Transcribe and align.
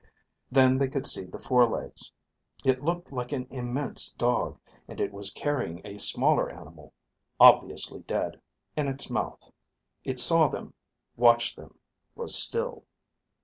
Then 0.51 0.79
they 0.79 0.87
could 0.87 1.05
see 1.05 1.25
the 1.25 1.37
forelegs. 1.37 2.11
It 2.65 2.83
looked 2.83 3.11
like 3.13 3.31
an 3.31 3.45
immense 3.51 4.13
dog, 4.13 4.57
and 4.87 4.99
it 4.99 5.13
was 5.13 5.29
carrying 5.31 5.79
a 5.85 5.99
smaller 5.99 6.49
animal, 6.49 6.95
obviously 7.39 7.99
dead, 8.01 8.41
in 8.75 8.87
its 8.87 9.11
mouth. 9.11 9.51
It 10.03 10.17
saw 10.17 10.47
them, 10.47 10.73
watched 11.17 11.55
them, 11.55 11.77
was 12.15 12.33
still. 12.33 12.83